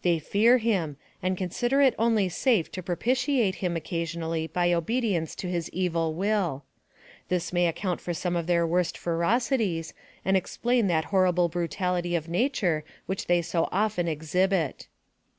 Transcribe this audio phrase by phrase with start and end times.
[0.00, 5.50] They fear him, and consider it only safe to propitiate him occasionally by obedience to
[5.50, 6.64] his evil will.
[7.28, 9.92] This may account for some of their worst ferocities,
[10.24, 14.86] and ex plain that horrible brutality of nature which they so often exhibit.